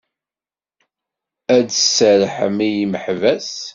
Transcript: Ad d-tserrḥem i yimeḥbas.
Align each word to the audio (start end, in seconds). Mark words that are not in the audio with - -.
Ad 1.55 1.61
d-tserrḥem 1.67 2.57
i 2.67 2.69
yimeḥbas. 2.75 3.51